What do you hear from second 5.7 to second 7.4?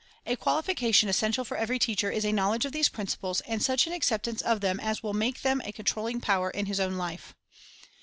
con trolling power in his own life.